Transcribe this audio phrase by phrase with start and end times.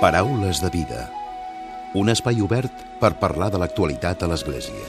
[0.00, 1.04] Paraules de vida.
[1.94, 4.82] Un espai obert per parlar de l'actualitat a l'Església.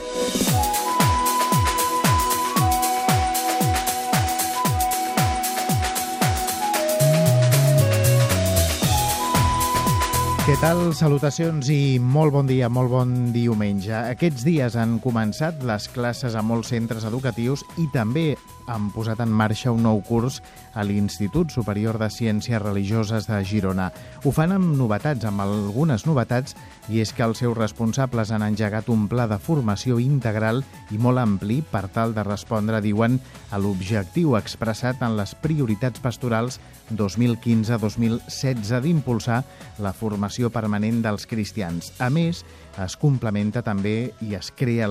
[10.46, 10.82] Què tal?
[10.94, 13.94] Salutacions i molt bon dia, molt bon diumenge.
[13.94, 18.32] Aquests dies han començat les classes a molts centres educatius i també
[18.66, 20.40] han posat en marxa un nou curs
[20.74, 23.90] a l'Institut Superior de Ciències Religioses de Girona.
[24.24, 26.56] Ho fan amb novetats, amb algunes novetats,
[26.92, 30.62] i és que els seus responsables han engegat un pla de formació integral
[30.94, 33.18] i molt ampli per tal de respondre, diuen,
[33.50, 39.42] a l'objectiu expressat en les prioritats pastorals 2015-2016 d'impulsar
[39.82, 41.92] la formació permanent dels cristians.
[41.98, 42.44] A més,
[42.82, 44.88] es complementa també i es crea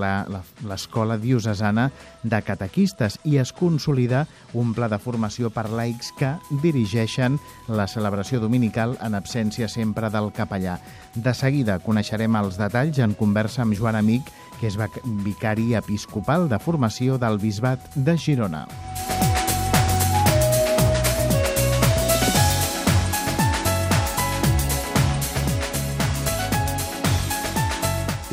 [0.65, 1.89] l'Escola Diocesana
[2.23, 8.39] de Catequistes i es consolida un pla de formació per laics que dirigeixen la celebració
[8.43, 10.77] dominical en absència sempre del capellà.
[11.15, 14.77] De seguida coneixerem els detalls en conversa amb Joan Amic, que és
[15.25, 18.67] vicari episcopal de formació del Bisbat de Girona.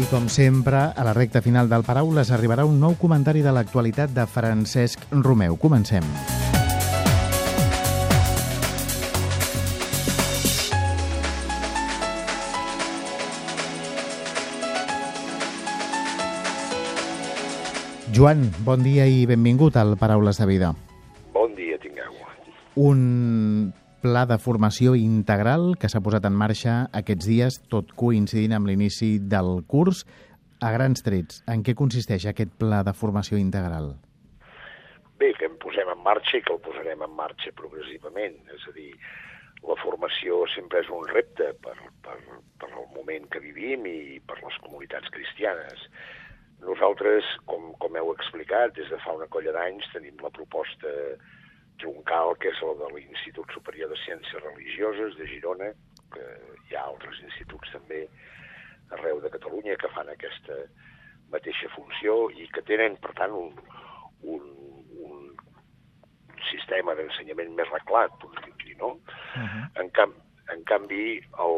[0.00, 4.14] I com sempre, a la recta final del Paraules arribarà un nou comentari de l'actualitat
[4.16, 5.58] de Francesc Romeu.
[5.60, 6.06] Comencem.
[18.16, 20.72] Joan, bon dia i benvingut al Paraules de Vida.
[21.36, 22.16] Bon dia, tingueu.
[22.80, 23.72] Un
[24.02, 29.14] pla de formació integral que s'ha posat en marxa aquests dies, tot coincidint amb l'inici
[29.34, 30.02] del curs.
[30.62, 33.92] A grans trets, en què consisteix aquest pla de formació integral?
[35.22, 38.40] Bé, que en posem en marxa i que el posarem en marxa progressivament.
[38.54, 38.90] És a dir,
[39.66, 42.18] la formació sempre és un repte per, per,
[42.58, 45.86] per el moment que vivim i per les comunitats cristianes.
[46.62, 50.90] Nosaltres, com, com heu explicat, des de fa una colla d'anys tenim la proposta
[51.82, 55.72] troncal, que és la de l'Institut Superior de Ciències Religioses de Girona,
[56.14, 56.24] que
[56.68, 58.06] hi ha altres instituts també
[58.96, 60.58] arreu de Catalunya que fan aquesta
[61.32, 63.54] mateixa funció i que tenen, per tant, un,
[64.34, 64.42] un,
[65.06, 65.22] un
[66.50, 67.70] sistema d'ensenyament més
[68.20, 68.92] podríem dir, no?
[68.92, 69.64] Uh -huh.
[69.80, 70.12] en, cam,
[70.52, 71.56] en canvi, el,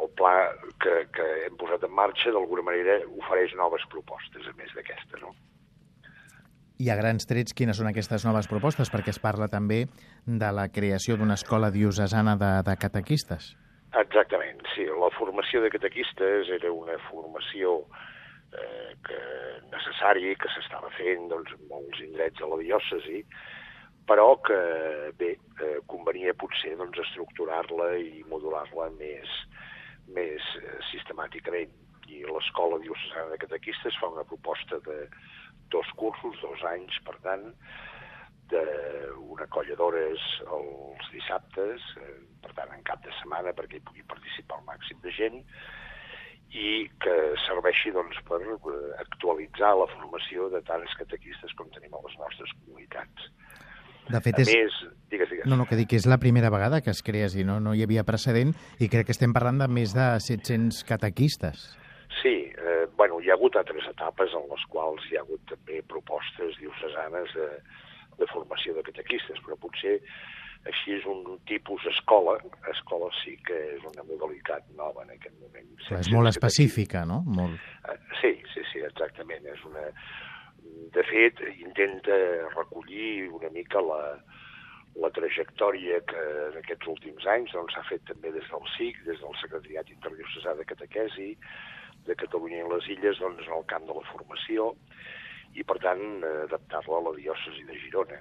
[0.00, 0.34] el pla
[0.82, 5.34] que, que hem posat en marxa, d'alguna manera, ofereix noves propostes, a més d'aquesta, no?
[6.78, 8.90] I a grans trets, quines són aquestes noves propostes?
[8.92, 9.86] Perquè es parla també
[10.26, 13.54] de la creació d'una escola diocesana de, de catequistes.
[13.96, 14.84] Exactament, sí.
[15.00, 17.78] La formació de catequistes era una formació
[18.52, 19.20] eh, que
[19.72, 23.22] necessària que s'estava fent doncs, en molts indrets de la diòcesi,
[24.06, 24.60] però que,
[25.18, 25.32] bé,
[25.64, 29.32] eh, convenia potser doncs, estructurar-la i modular-la més,
[30.12, 31.72] més eh, sistemàticament.
[32.06, 35.06] I l'escola diocesana de catequistes fa una proposta de
[35.74, 37.48] dos cursos, dos anys, per tant,
[38.50, 42.12] d'una colla d'hores els dissabtes, eh,
[42.42, 45.42] per tant, en cap de setmana, perquè hi pugui participar el màxim de gent,
[46.54, 52.04] i que serveixi doncs, per eh, actualitzar la formació de tants catequistes com tenim a
[52.06, 53.30] les nostres comunitats.
[54.06, 54.52] De fet, és...
[54.52, 54.76] Més,
[55.10, 55.48] digues, digues.
[55.50, 57.58] No, no, que dic que és la primera vegada que es crea així, no?
[57.58, 61.66] no hi havia precedent, i crec que estem parlant de més de 700 catequistes.
[62.22, 65.82] Sí, eh, bueno, hi ha hagut altres etapes en les quals hi ha hagut també
[65.90, 67.48] propostes diocesanes de,
[68.20, 69.98] de formació de catequistes, però potser
[70.66, 72.36] així és un tipus escola.
[72.72, 75.68] Escola sí que és una modalitat nova en aquest moment.
[75.84, 77.20] Però és molt específica, no?
[77.26, 77.60] Molt.
[77.90, 79.46] Eh, sí, sí, sí, exactament.
[79.52, 79.90] És una...
[80.92, 82.16] De fet, intenta
[82.54, 84.00] recollir una mica la,
[85.02, 89.20] la trajectòria que en aquests últims anys s'ha doncs, fet també des del SIC, des
[89.22, 91.30] del Secretariat Interdiocesà de Catequesi,
[92.08, 94.72] de Catalunya i les Illes doncs, en el camp de la formació
[95.54, 96.04] i, per tant,
[96.46, 98.20] adaptar-la a la diòcesi de Girona.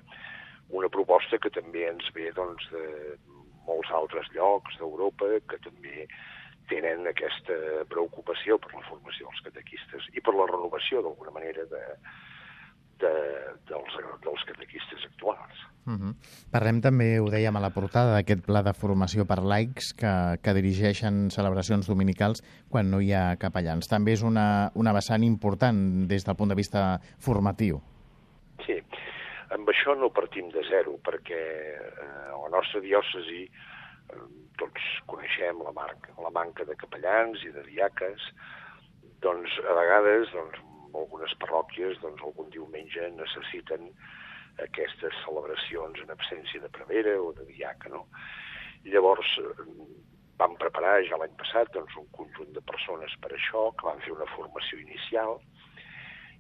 [0.76, 2.86] Una proposta que també ens ve doncs, de
[3.68, 6.08] molts altres llocs d'Europa que també
[6.70, 7.58] tenen aquesta
[7.92, 11.84] preocupació per la formació dels catequistes i per la renovació, d'alguna manera, de,
[13.02, 13.14] de,
[13.70, 15.64] dels, dels catequistes actuals.
[15.86, 16.14] Uh -huh.
[16.52, 20.54] Parlem també, ho dèiem a la portada, d'aquest pla de formació per laics que, que
[20.54, 23.88] dirigeixen celebracions dominicals quan no hi ha capellans.
[23.88, 27.82] També és una, una vessant important des del punt de vista formatiu.
[28.66, 28.82] Sí,
[29.50, 31.42] amb això no partim de zero, perquè
[31.78, 34.26] eh, a la nostra diòcesi eh,
[34.58, 38.30] tots coneixem la, marca, la manca de capellans i de diaques,
[39.22, 40.65] doncs a vegades doncs,
[41.02, 43.92] algunes parròquies doncs, algun diumenge necessiten
[44.64, 48.06] aquestes celebracions en absència de prevera o de diaca, no?
[48.86, 49.36] I llavors,
[50.40, 54.14] vam preparar ja l'any passat doncs, un conjunt de persones per això, que van fer
[54.16, 55.40] una formació inicial,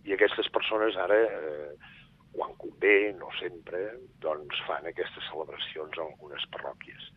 [0.05, 1.93] i aquestes persones ara, eh,
[2.35, 3.81] quan convé, no sempre,
[4.23, 7.09] doncs fan aquestes celebracions en algunes parròquies.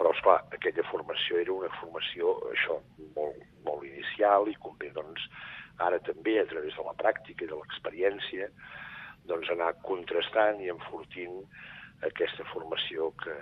[0.00, 2.78] Però, esclar, aquella formació era una formació, això,
[3.16, 5.28] molt, molt inicial i convé, doncs,
[5.86, 8.48] ara també, a través de la pràctica i de l'experiència,
[9.28, 11.38] doncs anar contrastant i enfortint
[12.06, 13.36] aquesta formació que,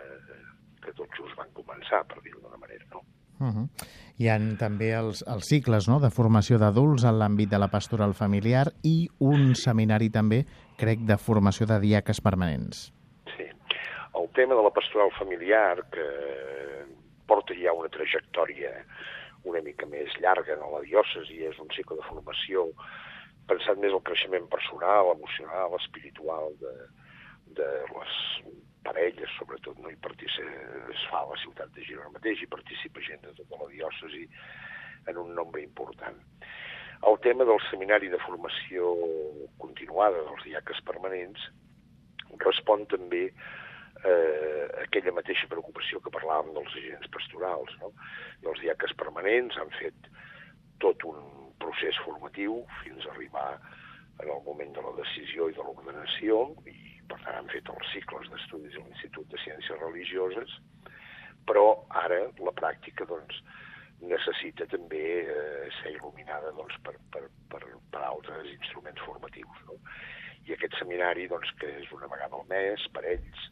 [0.85, 3.05] que tot just van començar, per dir-ho d'una manera, no?
[3.41, 3.69] Uh -huh.
[4.19, 5.99] Hi ha també els, els cicles no?
[5.99, 10.45] de formació d'adults en l'àmbit de la pastoral familiar i un seminari també,
[10.77, 12.93] crec, de formació de diaques permanents.
[13.37, 13.49] Sí.
[14.15, 16.07] El tema de la pastoral familiar, que
[17.31, 18.75] porta ja una trajectòria
[19.49, 22.67] una mica més llarga en la diòcesi, és un cicle de formació
[23.51, 26.75] pensat més al creixement personal, emocional, espiritual de,
[27.59, 28.19] de les
[28.85, 29.91] parelles, sobretot, no?
[29.93, 30.49] I participa,
[30.93, 34.27] es fa a la ciutat de Girona mateix i participa gent de tota la diòcesi
[35.11, 36.21] en un nombre important.
[37.09, 38.93] El tema del seminari de formació
[39.59, 41.49] continuada dels diaques permanents
[42.45, 43.31] respon també
[44.05, 47.77] eh, aquella mateixa preocupació que parlàvem dels agents pastorals.
[47.83, 47.93] No?
[48.43, 50.11] I els diaques permanents han fet
[50.85, 51.21] tot un
[51.61, 53.51] procés formatiu fins a arribar
[54.21, 56.77] en el moment de la decisió i de l'ordenació i
[57.11, 60.53] per tant han fet els cicles d'estudis a l'Institut de Ciències Religioses,
[61.49, 61.67] però
[62.05, 63.41] ara la pràctica doncs,
[64.01, 67.61] necessita també eh, ser il·luminada doncs, per, per, per,
[67.93, 69.65] per altres instruments formatius.
[69.69, 69.77] No?
[70.49, 73.43] I aquest seminari, doncs, que és una vegada al mes per ells,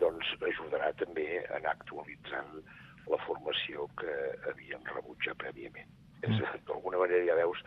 [0.00, 2.60] doncs, ajudarà també a anar actualitzant
[3.10, 4.12] la formació que
[4.50, 5.88] havien rebut ja prèviament.
[6.26, 6.42] Mm.
[6.68, 7.62] D'alguna manera ja veus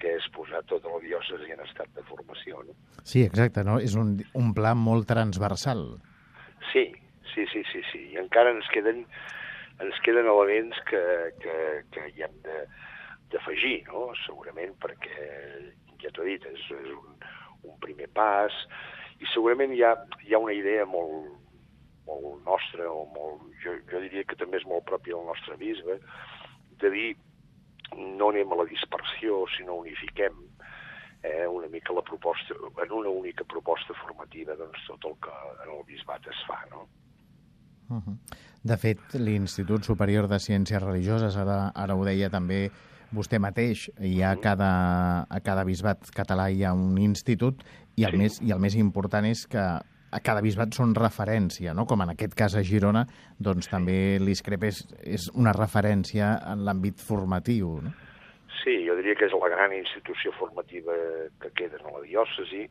[0.00, 2.60] que és posar tota la diòcesi en estat de formació.
[2.66, 2.74] No?
[3.02, 3.78] Sí, exacte, no?
[3.80, 5.86] és un, un pla molt transversal.
[6.72, 6.90] Sí,
[7.32, 8.02] sí, sí, sí, sí.
[8.12, 9.04] I encara ens queden,
[9.84, 11.02] ens queden elements que,
[11.40, 11.56] que,
[11.94, 12.36] que hi hem
[13.32, 14.10] d'afegir, no?
[14.26, 15.30] segurament, perquè,
[16.02, 17.16] ja t'ho he dit, és, és un,
[17.70, 18.54] un primer pas,
[19.20, 19.94] i segurament hi ha,
[20.26, 21.32] hi ha una idea molt,
[22.06, 25.98] molt nostra, o molt, jo, jo diria que també és molt propi del nostre bisbe,
[26.80, 27.08] de dir
[27.96, 30.38] no anem a la dispersió, sinó unifiquem
[31.22, 35.72] eh, una mica la proposta, en una única proposta formativa, doncs tot el que en
[35.78, 36.86] el bisbat es fa, no?
[37.88, 38.16] Uh -huh.
[38.62, 42.70] De fet, l'Institut Superior de Ciències Religioses, ara, ara ho deia també
[43.14, 47.62] vostè mateix, hi ha cada, a cada bisbat català hi ha un institut
[47.94, 48.16] i el, sí.
[48.16, 49.80] més, i el més important és que
[50.10, 51.86] a cada bisbat són referència, no?
[51.86, 53.04] com en aquest cas a Girona,
[53.38, 57.80] doncs també l'ISCREP és, és una referència en l'àmbit formatiu.
[57.82, 57.94] No?
[58.62, 60.94] Sí, jo diria que és la gran institució formativa
[61.42, 62.64] que queda en la diòcesi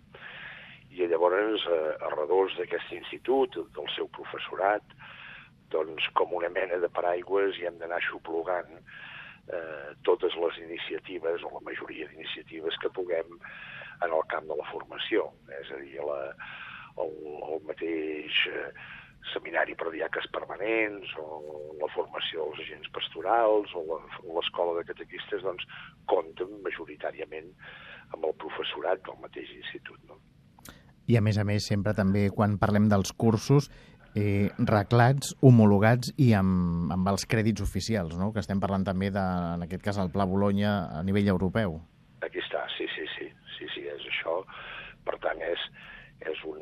[0.96, 4.84] i llavors eh, a redors d'aquest institut, del seu professorat,
[5.74, 11.52] doncs com una mena de paraigües i hem d'anar xoplogant eh, totes les iniciatives o
[11.54, 13.36] la majoria d'iniciatives que puguem
[14.06, 15.28] en el camp de la formació.
[15.60, 16.20] És a dir, la,
[17.04, 17.16] el,
[17.54, 18.68] el mateix eh,
[19.34, 21.42] seminari per diaques permanents o
[21.82, 23.84] la formació dels agents pastorals o
[24.36, 25.66] l'escola de catequistes doncs,
[26.12, 27.50] compten majoritàriament
[28.14, 30.00] amb el professorat del mateix institut.
[30.10, 30.20] No?
[31.10, 33.70] I a més a més, sempre també quan parlem dels cursos,
[34.16, 38.32] eh, reclats, homologats i amb, amb els crèdits oficials, no?
[38.34, 39.26] que estem parlant també, de,
[39.58, 41.80] en aquest cas, el Pla Bologna a nivell europeu.
[42.26, 44.40] Aquí està, sí, sí, sí, sí, sí, és això.
[45.06, 45.68] Per tant, és,
[46.22, 46.62] és un,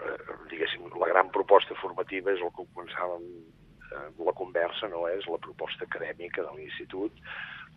[0.00, 5.26] eh, diguéssim, la gran proposta formativa és el que començàvem eh, la conversa, no és
[5.30, 7.16] la proposta acadèmica de l'Institut,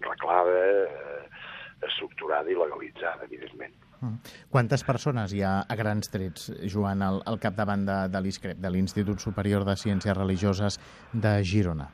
[0.04, 1.24] reclada, eh,
[1.88, 3.74] estructurada i legalitzada, evidentment.
[4.04, 4.20] Mm.
[4.52, 8.72] Quantes persones hi ha a grans trets, Joan, al, al capdavant de, de l'ISCREP, de
[8.72, 10.80] l'Institut Superior de Ciències Religioses
[11.14, 11.90] de Girona?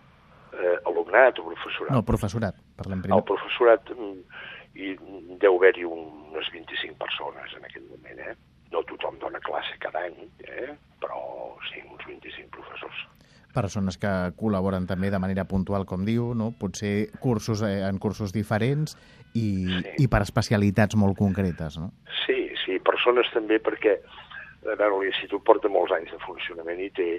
[0.54, 1.94] Eh, alumnat o professorat?
[1.94, 3.20] No, professorat, parlem primer.
[3.20, 4.46] El professorat mm,
[4.80, 4.96] hi
[5.42, 8.36] deu haver-hi unes 25 persones en aquest moment, eh?
[8.72, 10.74] No tothom dona classe cada any, eh?
[11.02, 11.22] però
[11.70, 13.06] sí, uns 25 professors.
[13.54, 16.52] Persones que col·laboren també de manera puntual, com diu, no?
[16.60, 18.96] potser cursos eh, en cursos diferents
[19.34, 19.96] i, sí.
[20.06, 21.80] i per especialitats molt concretes.
[21.82, 21.90] No?
[22.26, 23.98] Sí, sí, persones també perquè
[24.68, 27.10] a veure, l'Institut porta molts anys de funcionament i té,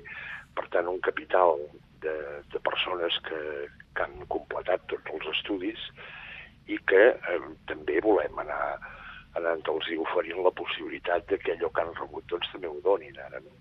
[0.55, 1.57] per tant, un capital
[2.05, 2.15] de,
[2.53, 3.41] de persones que,
[3.97, 5.87] que han completat tots els estudis
[6.71, 7.41] i que eh,
[7.71, 8.63] també volem anar
[9.39, 13.43] anant-los oferint la possibilitat de que allò que han rebut doncs també ho donin ara.
[13.45, 13.53] No?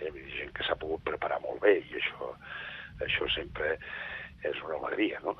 [0.00, 2.32] Hi ha gent que s'ha pogut preparar molt bé i això,
[3.04, 3.78] això sempre
[4.44, 5.34] és una alegria, no?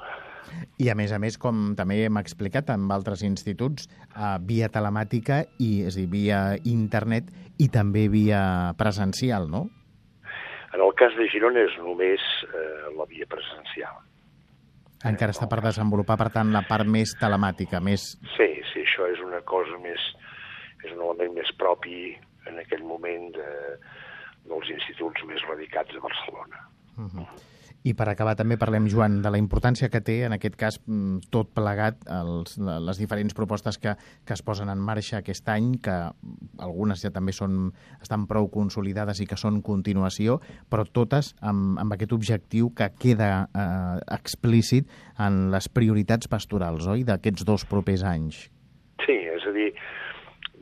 [0.80, 5.42] I a més a més, com també hem explicat amb altres instituts, eh, via telemàtica
[5.60, 7.28] i és a dir, via internet
[7.60, 9.66] i també via presencial, no?
[10.74, 14.00] En el cas de Girona és només eh, la via presencial.
[15.04, 18.14] Encara està per desenvolupar, per tant, la part més telemàtica, més...
[18.36, 20.00] Sí, sí, això és una cosa més...
[20.84, 22.14] és un element més propi
[22.48, 23.50] en aquell moment de,
[24.48, 26.64] dels instituts més radicats de Barcelona.
[26.96, 27.26] Uh -huh.
[27.84, 31.28] I per acabar també parlem, Joan, de la importància que té, en aquest cas, mm,
[31.34, 33.92] tot plegat, els, les diferents propostes que,
[34.24, 35.92] que es posen en marxa aquest any, que
[36.64, 40.38] algunes ja també són, estan prou consolidades i que són continuació,
[40.72, 44.88] però totes amb, amb aquest objectiu que queda eh, explícit
[45.20, 48.46] en les prioritats pastorals, oi?, d'aquests dos propers anys.
[49.04, 49.74] Sí, és a dir,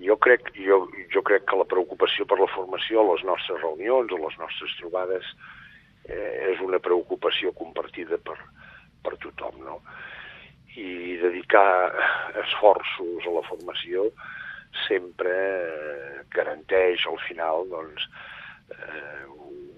[0.02, 4.24] jo crec, jo, jo crec que la preocupació per la formació les nostres reunions o
[4.26, 5.36] les nostres trobades
[6.08, 8.38] eh, és una preocupació compartida per,
[9.02, 9.80] per tothom, no?
[10.72, 11.92] I dedicar
[12.42, 14.08] esforços a la formació
[14.86, 18.06] sempre eh, garanteix al final doncs,
[18.72, 19.26] eh,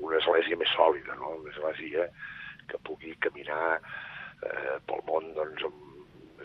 [0.04, 1.34] una església més sòlida, no?
[1.40, 2.06] una església
[2.70, 5.82] que pugui caminar eh, pel món doncs, amb,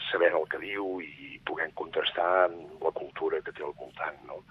[0.10, 4.18] sabent el que diu i puguem contrastar amb la cultura que té al voltant.
[4.30, 4.42] No?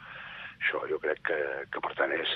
[0.58, 1.38] Això jo crec que,
[1.73, 2.35] que per tant és,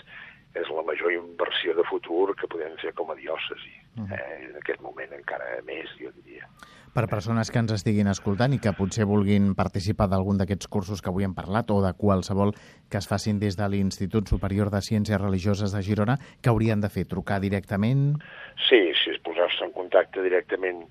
[0.54, 3.72] és la major inversió de futur que podem fer com a diòcesi.
[3.96, 4.18] Uh -huh.
[4.18, 6.48] eh, en aquest moment encara més, jo diria.
[6.92, 11.08] Per persones que ens estiguin escoltant i que potser vulguin participar d'algun d'aquests cursos que
[11.08, 12.52] avui hem parlat o de qualsevol
[12.90, 16.90] que es facin des de l'Institut Superior de Ciències Religioses de Girona, que haurien de
[16.90, 17.06] fer?
[17.06, 18.20] Trucar directament?
[18.68, 20.84] Sí, si es posar-se en contacte directament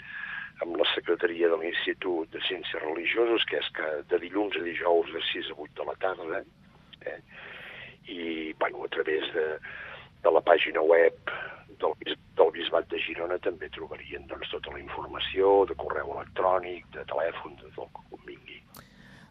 [0.62, 5.14] amb la secretaria de l'Institut de Ciències Religioses, que és que de dilluns a dijous
[5.14, 6.44] de 6 a 8 de la tarda,
[7.06, 7.20] eh?
[8.12, 9.48] I bueno, a través de,
[10.24, 11.34] de la pàgina web
[11.82, 17.06] del, del Bisbat de Girona també trobarien doncs, tota la informació de correu electrònic, de
[17.12, 18.60] telèfon, de tot el que convingui.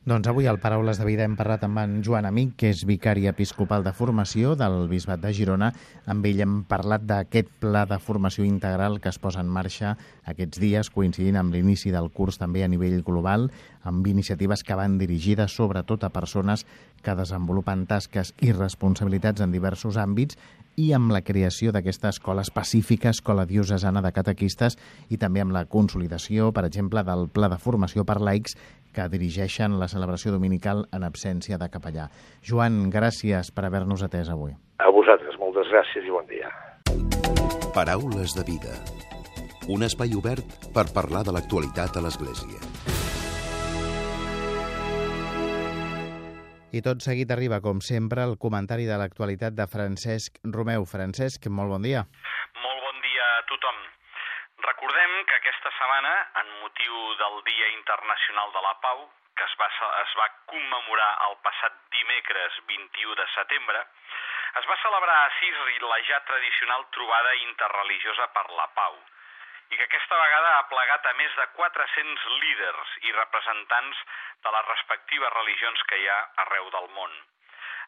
[0.00, 3.26] Doncs avui al Paraules de Vida hem parlat amb en Joan Amic, que és vicari
[3.28, 5.68] episcopal de formació del Bisbat de Girona.
[6.08, 10.62] Amb ell hem parlat d'aquest pla de formació integral que es posa en marxa aquests
[10.62, 13.50] dies, coincidint amb l'inici del curs també a nivell global,
[13.84, 16.64] amb iniciatives que van dirigides sobretot a persones
[17.04, 20.40] que desenvolupen tasques i responsabilitats en diversos àmbits
[20.80, 24.78] i amb la creació d'aquesta escola específica, Escola Diocesana de Catequistes,
[25.10, 28.56] i també amb la consolidació, per exemple, del Pla de Formació per Laics
[28.94, 32.08] que dirigeixen la celebració dominical en absència de capellà.
[32.42, 34.56] Joan, gràcies per haver-nos atès avui.
[34.78, 36.50] A vosaltres, moltes gràcies i bon dia.
[37.74, 38.74] Paraules de vida.
[39.70, 42.58] Un espai obert per parlar de l'actualitat a l'Església.
[46.70, 50.84] I tot seguit arriba, com sempre, el comentari de l'actualitat de Francesc Romeu.
[50.86, 52.04] Francesc, molt bon dia.
[52.62, 53.80] Molt bon dia a tothom.
[54.66, 59.66] Recordem que aquesta setmana, en motiu del Dia Internacional de la Pau, que es va,
[60.02, 63.84] es va commemorar el passat dimecres 21 de setembre,
[64.60, 68.96] es va celebrar a Sis la ja tradicional trobada interreligiosa per la pau,
[69.70, 73.96] i que aquesta vegada ha plegat a més de 400 líders i representants
[74.42, 77.12] de les respectives religions que hi ha arreu del món.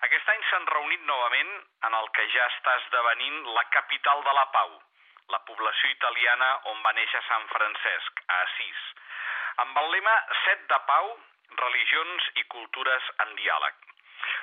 [0.04, 1.52] Aquest any s'han reunit novament
[1.88, 4.80] en el que ja està esdevenint la capital de la pau,
[5.34, 8.82] la població italiana on va néixer Sant Francesc, a Assís,
[9.64, 11.14] amb el lema Set de Pau,
[11.62, 13.88] religions i cultures en diàleg.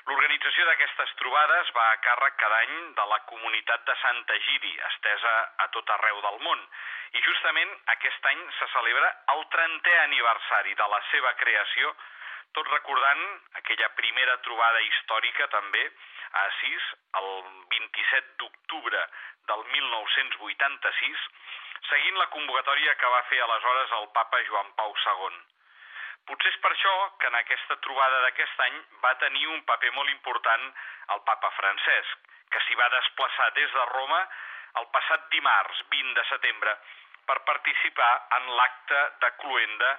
[0.10, 5.34] L'organització d'aquestes trobades va a càrrec cada any de la comunitat de Santa Giri, estesa
[5.66, 6.64] a tot arreu del món,
[7.16, 11.94] i justament aquest any se celebra el 30è aniversari de la seva creació,
[12.58, 13.24] tot recordant
[13.62, 16.88] aquella primera trobada històrica també a Assís,
[17.22, 17.30] el
[17.74, 19.04] 27 d'octubre
[19.52, 21.24] del 1986,
[21.90, 25.40] seguint la convocatòria que va fer aleshores el papa Joan Pau II.
[26.30, 30.12] Potser és per això que en aquesta trobada d'aquest any va tenir un paper molt
[30.14, 30.66] important
[31.16, 34.22] el papa Francesc, que s'hi va desplaçar des de Roma
[34.82, 36.76] el passat dimarts 20 de setembre
[37.30, 39.92] per participar en l'acte de cluenda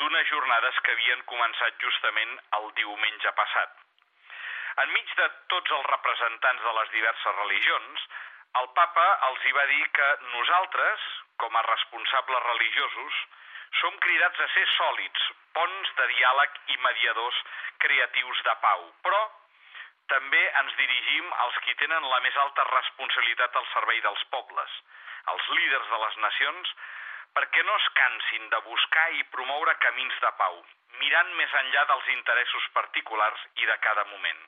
[0.00, 3.74] d'unes jornades que havien començat justament el diumenge passat.
[4.82, 8.06] Enmig de tots els representants de les diverses religions,
[8.60, 11.06] el papa els hi va dir que nosaltres,
[11.42, 13.22] com a responsables religiosos,
[13.80, 15.24] som cridats a ser sòlids,
[15.56, 17.40] ponts de diàleg i mediadors
[17.82, 19.22] creatius de pau, però
[20.12, 24.78] també ens dirigim als qui tenen la més alta responsabilitat al servei dels pobles,
[25.34, 26.74] als líders de les nacions,
[27.34, 30.60] perquè no es cansin de buscar i promoure camins de pau,
[31.02, 34.42] mirant més enllà dels interessos particulars i de cada moment.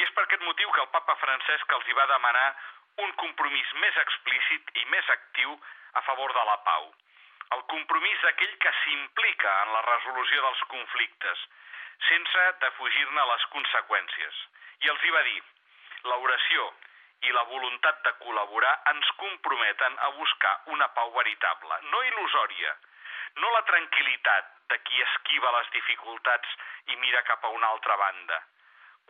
[0.00, 2.48] I és per aquest motiu que el papa Francesc els hi va demanar
[3.00, 5.54] un compromís més explícit i més actiu
[6.00, 6.92] a favor de la pau.
[7.56, 11.42] El compromís d'aquell que s'implica en la resolució dels conflictes,
[12.08, 14.38] sense defugir-ne les conseqüències.
[14.84, 15.42] I els hi va dir,
[16.10, 16.70] l'oració
[17.28, 22.72] i la voluntat de col·laborar ens comprometen a buscar una pau veritable, no il·lusòria,
[23.42, 26.56] no la tranquil·litat de qui esquiva les dificultats
[26.92, 28.40] i mira cap a una altra banda,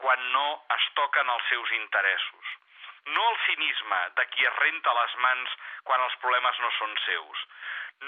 [0.03, 0.47] quan no
[0.77, 2.53] es toquen els seus interessos,
[3.07, 5.55] no el cinisme de qui es renta les mans
[5.89, 7.45] quan els problemes no són seus,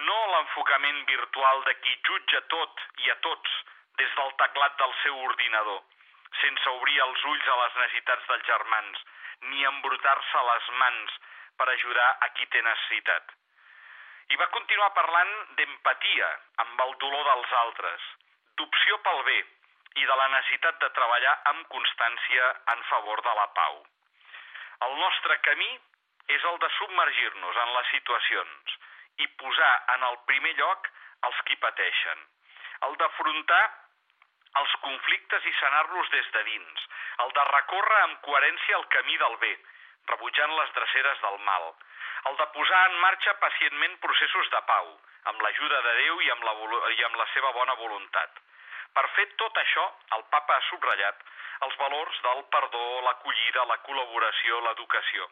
[0.08, 3.58] no l'enfocament virtual de qui jutja tot i a tots
[4.00, 5.80] des del teclat del seu ordinador,
[6.40, 9.04] sense obrir els ulls a les necessitats dels germans,
[9.50, 11.16] ni embrutar-se les mans
[11.58, 13.34] per ajudar a qui té necessitat.
[14.34, 16.30] I va continuar parlant d'empatia
[16.64, 18.06] amb el dolor dels altres,
[18.58, 19.40] d'opció pel bé
[20.02, 23.82] i de la necessitat de treballar amb constància en favor de la pau.
[24.86, 25.70] El nostre camí
[26.34, 28.76] és el de submergir-nos en les situacions
[29.24, 30.88] i posar en el primer lloc
[31.28, 32.24] els qui pateixen,
[32.88, 33.62] el d'afrontar
[34.60, 36.84] els conflictes i sanar-los des de dins,
[37.24, 39.54] el de recórrer amb coherència el camí del bé,
[40.12, 41.70] rebutjant les dreceres del mal,
[42.30, 44.90] el de posar en marxa pacientment processos de pau,
[45.32, 46.54] amb l'ajuda de Déu i amb, la,
[46.98, 48.42] i amb la seva bona voluntat.
[48.94, 49.84] Per fer tot això,
[50.16, 51.22] el papa ha subratllat
[51.66, 55.28] els valors del perdó, l'acollida, la col·laboració, l'educació,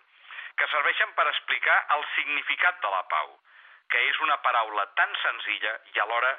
[0.59, 3.31] que serveixen per explicar el significat de la pau,
[3.92, 6.33] que és una paraula tan senzilla i alhora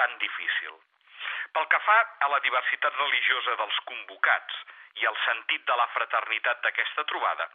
[0.00, 0.76] tan difícil.
[1.52, 4.62] Pel que fa a la diversitat religiosa dels convocats
[5.00, 7.48] i el sentit de la fraternitat d'aquesta trobada,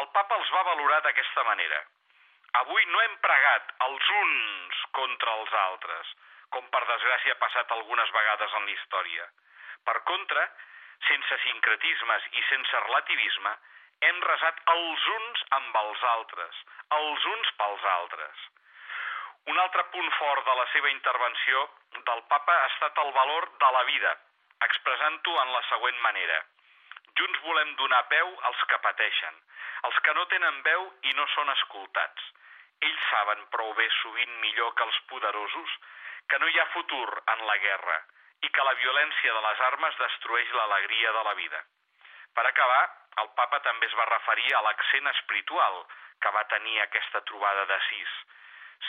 [0.00, 1.80] el papa els va valorar d'aquesta manera.
[2.56, 6.12] Avui no hem pregat els uns contra els altres,
[6.54, 9.26] com per desgràcia ha passat algunes vegades en la història.
[9.84, 10.44] Per contra,
[11.08, 13.52] sense sincretismes i sense relativisme,
[14.08, 16.62] hem resat els uns amb els altres,
[16.98, 18.46] els uns pels altres.
[19.52, 21.64] Un altre punt fort de la seva intervenció
[22.10, 24.14] del papa ha estat el valor de la vida,
[24.66, 26.40] expressant-ho en la següent manera.
[27.18, 29.38] Junts volem donar peu als que pateixen,
[29.86, 32.28] als que no tenen veu i no són escoltats.
[32.88, 35.74] Ells saben prou bé sovint millor que els poderosos
[36.30, 37.98] que no hi ha futur en la guerra
[38.46, 41.62] i que la violència de les armes destrueix l'alegria de la vida.
[42.34, 42.82] Per acabar,
[43.22, 45.80] el papa també es va referir a l'accent espiritual
[46.22, 48.12] que va tenir aquesta trobada de sis,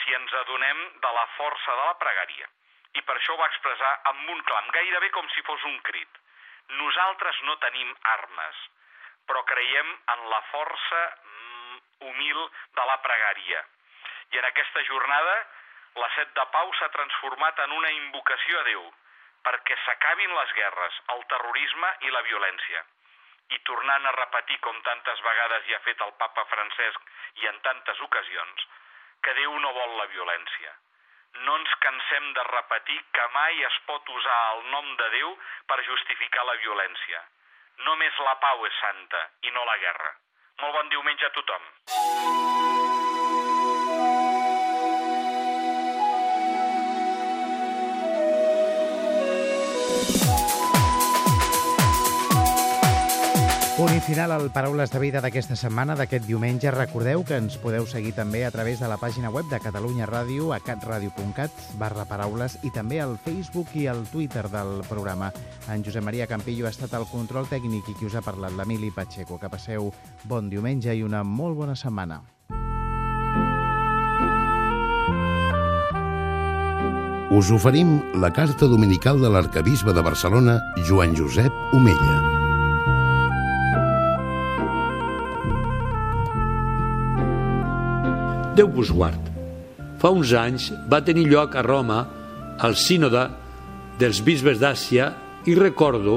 [0.02, 2.50] si ens adonem de la força de la pregària.
[2.98, 6.20] I per això ho va expressar amb un clam, gairebé com si fos un crit.
[6.78, 8.62] Nosaltres no tenim armes,
[9.26, 11.76] però creiem en la força mm,
[12.08, 12.40] humil
[12.78, 13.64] de la pregària.
[14.30, 15.36] I en aquesta jornada,
[15.98, 18.82] la set de pau s'ha transformat en una invocació a Déu,
[19.46, 22.84] perquè s'acabin les guerres, el terrorisme i la violència.
[23.50, 27.10] I tornant a repetir com tantes vegades hi ha fet el papa Francesc
[27.42, 28.68] i en tantes ocasions,
[29.24, 30.76] que Déu no vol la violència.
[31.46, 35.34] No ens cansem de repetir que mai es pot usar el nom de Déu
[35.66, 37.22] per justificar la violència.
[37.86, 40.12] Només la pau és santa i no la guerra.
[40.62, 42.79] Molt bon diumenge a tothom.
[53.80, 56.68] Punt i final al Paraules de Vida d'aquesta setmana, d'aquest diumenge.
[56.74, 60.50] Recordeu que ens podeu seguir també a través de la pàgina web de Catalunya Ràdio,
[60.52, 65.30] a catradio.cat, barra paraules, i també al Facebook i al Twitter del programa.
[65.72, 68.92] En Josep Maria Campillo ha estat el control tècnic i qui us ha parlat, l'Emili
[68.92, 69.38] Pacheco.
[69.40, 69.88] Que passeu
[70.28, 72.20] bon diumenge i una molt bona setmana.
[77.32, 82.39] Us oferim la carta dominical de l'arcabisbe de Barcelona, Joan Josep Omella.
[88.50, 89.28] Déu vos guard.
[90.02, 92.00] Fa uns anys va tenir lloc a Roma
[92.66, 93.28] el sínode
[94.00, 95.06] dels bisbes d'Àsia
[95.46, 96.16] i recordo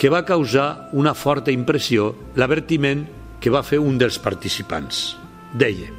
[0.00, 3.04] que va causar una forta impressió l'avertiment
[3.44, 5.18] que va fer un dels participants.
[5.52, 5.92] Deia,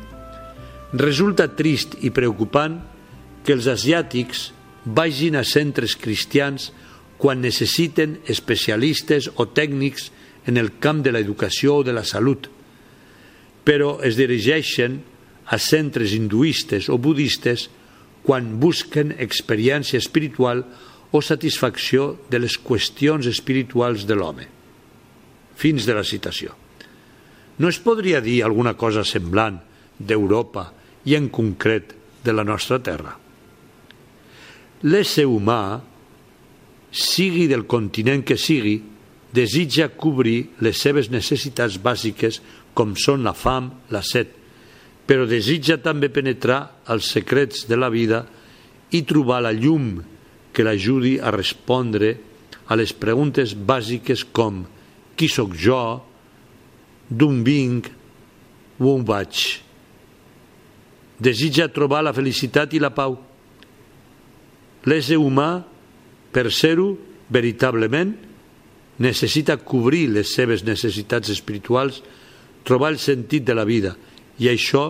[0.97, 2.81] resulta trist i preocupant
[3.45, 4.49] que els asiàtics
[4.86, 6.71] vagin a centres cristians
[7.21, 10.10] quan necessiten especialistes o tècnics
[10.49, 12.49] en el camp de l'educació o de la salut,
[13.65, 15.03] però es dirigeixen
[15.45, 17.69] a centres hinduistes o budistes
[18.25, 20.63] quan busquen experiència espiritual
[21.13, 24.47] o satisfacció de les qüestions espirituals de l'home.
[25.55, 26.55] Fins de la citació.
[27.62, 29.62] No es podria dir alguna cosa semblant
[29.99, 30.71] d'Europa
[31.05, 31.93] i en concret
[32.25, 33.13] de la nostra terra.
[34.84, 35.79] L'ésser humà,
[36.91, 38.75] sigui del continent que sigui,
[39.36, 42.41] desitja cobrir les seves necessitats bàsiques
[42.75, 44.34] com són la fam, la set,
[45.06, 48.24] però desitja també penetrar als secrets de la vida
[48.91, 50.00] i trobar la llum
[50.56, 52.15] que l'ajudi a respondre
[52.65, 54.63] a les preguntes bàsiques com
[55.15, 56.02] qui sóc jo,
[57.10, 57.88] d'on vinc
[58.82, 59.62] o on vaig.
[61.22, 63.15] Desitja trobar la felicitat i la pau.
[64.86, 65.63] L'ésser humà,
[66.36, 66.91] per ser-ho
[67.32, 68.12] veritablement,
[69.00, 72.02] necessita cobrir les seves necessitats espirituals,
[72.68, 73.96] trobar el sentit de la vida,
[74.39, 74.86] i això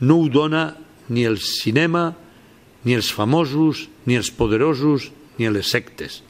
[0.00, 0.74] no ho dona
[1.08, 2.14] ni el cinema,
[2.84, 6.22] ni els famosos, ni els poderosos, ni les sectes.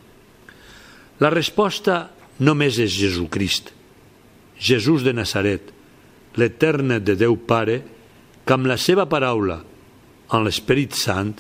[1.21, 2.11] La resposta
[2.45, 3.73] només és Jesucrist,
[4.61, 5.73] Jesús de Nazaret,
[6.37, 7.81] l'eterne de Déu Pare,
[8.45, 9.63] que amb la seva paraula,
[10.33, 11.35] en l'Esperit Sant,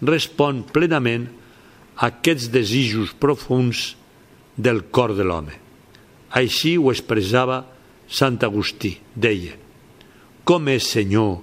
[0.00, 1.28] respon plenament
[2.00, 3.90] a aquests desitjos profuns
[4.56, 5.56] del cor de l'home.
[6.36, 7.64] Així ho expressava
[8.10, 9.56] Sant Agustí, deia,
[10.50, 11.36] com és, Senyor,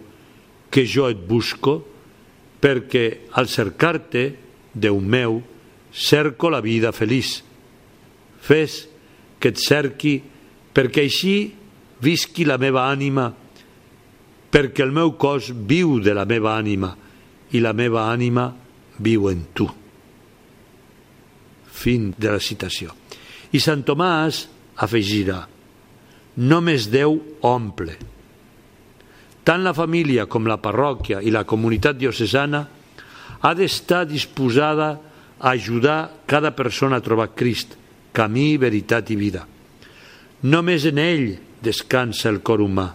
[0.68, 1.80] que jo et busco,
[2.60, 4.26] perquè al cercar-te,
[4.78, 5.40] Déu meu,
[5.90, 7.40] cerco la vida feliç.
[8.46, 8.84] Fes
[9.42, 10.20] que et cerqui
[10.76, 11.32] perquè així
[12.04, 13.32] visqui la meva ànima,
[14.54, 16.92] perquè el meu cos viu de la meva ànima
[17.58, 18.52] i la meva ànima
[19.02, 19.66] viu en tu.
[21.66, 22.94] Fin de la citació.
[23.50, 24.44] I Sant Tomàs
[24.86, 25.40] afegirà,
[26.38, 27.98] només Déu omple.
[29.48, 32.60] Tant la família com la parròquia i la comunitat diocesana
[33.40, 34.90] ha d'estar disposada
[35.40, 37.78] a ajudar cada persona a trobar Crist,
[38.12, 39.46] camí, veritat i vida.
[40.44, 41.30] Només en ell
[41.64, 42.90] descansa el cor humà.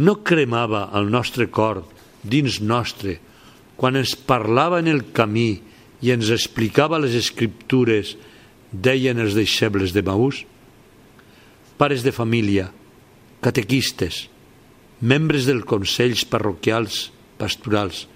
[0.00, 1.82] No cremava el nostre cor
[2.24, 3.18] dins nostre
[3.76, 5.60] quan ens parlava en el camí
[6.00, 8.16] i ens explicava les escriptures,
[8.72, 10.40] deien els deixebles de Maús?
[11.76, 12.70] Pares de família,
[13.44, 14.24] catequistes,
[15.00, 17.08] membres dels consells parroquials,
[17.38, 18.06] pastorals,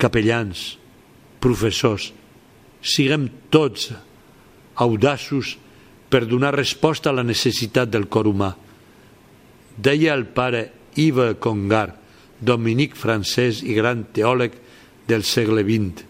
[0.00, 0.76] capellans,
[1.40, 2.10] professors,
[2.82, 3.92] siguem tots
[4.76, 5.56] audaços
[6.10, 8.52] per donar resposta a la necessitat del cor humà.
[9.76, 11.94] Deia el pare Iva Congar,
[12.40, 14.54] dominic francès i gran teòleg
[15.08, 16.04] del segle XX.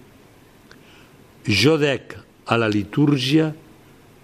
[1.47, 3.53] Jo dec a la litúrgia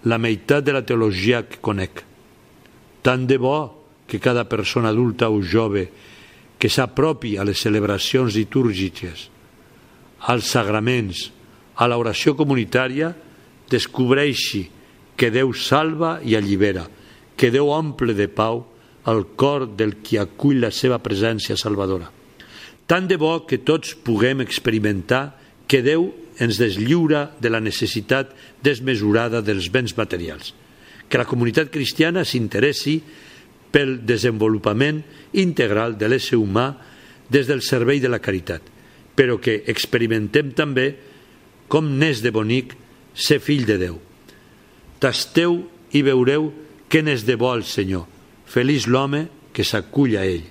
[0.03, 2.03] la meitat de la teologia que conec.
[3.03, 5.89] Tant de bo que cada persona adulta o jove
[6.59, 9.29] que s'apropi a les celebracions litúrgiques,
[10.31, 11.31] als sagraments,
[11.75, 13.11] a l'oració comunitària,
[13.69, 14.69] descobreixi
[15.17, 16.85] que Déu salva i allibera,
[17.35, 18.63] que Déu omple de pau
[19.11, 22.07] el cor del qui acull la seva presència salvadora.
[22.87, 25.35] Tant de bo que tots puguem experimentar
[25.67, 28.31] que Déu ens deslliura de la necessitat
[28.63, 30.53] desmesurada dels béns materials,
[31.09, 33.01] que la comunitat cristiana s'interessi
[33.73, 35.01] pel desenvolupament
[35.41, 36.69] integral de l'ésser humà
[37.33, 38.61] des del servei de la caritat,
[39.17, 40.87] però que experimentem també
[41.67, 42.75] com n'és de bonic
[43.13, 43.97] ser fill de Déu.
[45.01, 45.57] Tasteu
[45.97, 46.51] i veureu
[46.89, 48.05] què n'és de bo el Senyor,
[48.53, 50.45] Feliç l'home que s'acull a ell.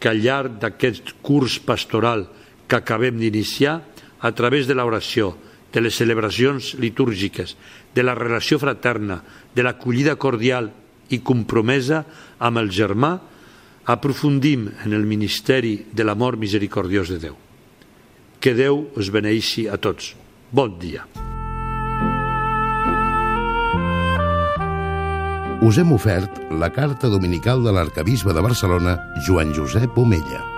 [0.00, 2.24] Que al llarg d'aquest curs pastoral
[2.68, 3.82] que acabem d'iniciar,
[4.20, 5.36] a través de l'oració,
[5.72, 7.56] de les celebracions litúrgiques,
[7.94, 9.20] de la relació fraterna,
[9.54, 10.72] de l'acollida cordial
[11.10, 12.02] i compromesa
[12.38, 13.16] amb el germà,
[13.88, 17.38] aprofundim en el ministeri de l'amor misericordiós de Déu.
[18.38, 20.14] Que Déu us beneixi a tots.
[20.52, 21.08] Bon dia.
[25.68, 30.57] us hem ofert la carta dominical de l'arcabisbe de Barcelona, Joan Josep Omella.